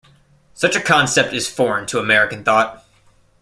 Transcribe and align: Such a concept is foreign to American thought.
Such 0.55 0.75
a 0.75 0.81
concept 0.81 1.31
is 1.31 1.47
foreign 1.47 1.85
to 1.85 1.99
American 1.99 2.43
thought. 2.43 2.83